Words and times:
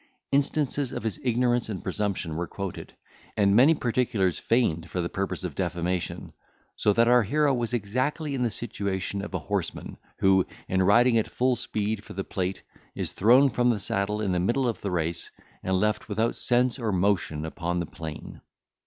Instances 0.31 0.91
of 0.91 1.03
his 1.03 1.19
ignorance 1.23 1.69
and 1.69 1.83
presumption 1.83 2.35
were 2.35 2.47
quoted, 2.47 2.95
and 3.37 3.55
many 3.55 3.75
particulars 3.75 4.39
feigned 4.39 4.89
for 4.89 4.99
the 4.99 5.09
purpose 5.09 5.43
of 5.43 5.53
defamation, 5.53 6.33
so 6.75 6.91
that 6.91 7.07
our 7.07 7.21
hero 7.21 7.53
was 7.53 7.71
exactly 7.71 8.33
in 8.33 8.41
the 8.41 8.49
situation 8.49 9.21
of 9.21 9.35
a 9.35 9.45
horseman, 9.45 9.97
who, 10.17 10.43
in 10.67 10.81
riding 10.81 11.19
at 11.19 11.29
full 11.29 11.55
speed 11.55 12.03
for 12.03 12.13
the 12.13 12.23
plate, 12.23 12.63
is 12.95 13.11
thrown 13.11 13.47
from 13.47 13.69
the 13.69 13.79
saddle 13.79 14.21
in 14.21 14.31
the 14.31 14.39
middle 14.39 14.67
of 14.67 14.81
the 14.81 14.89
race, 14.89 15.29
and 15.61 15.75
left 15.79 16.09
without 16.09 16.35
sense 16.35 16.79
or 16.79 16.91
motion 16.91 17.45
upon 17.45 17.79
the 17.79 17.85
plain. 17.85 18.41